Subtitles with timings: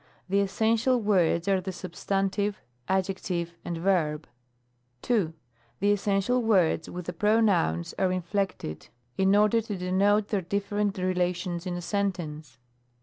[0.27, 2.59] The essential words are the substantive,
[2.89, 4.25] adjective, and verb.
[5.03, 5.31] 2.
[5.79, 10.97] The essential words, with the pronouns, are in flected, in order to denote their different
[10.97, 12.57] relations in a sentence.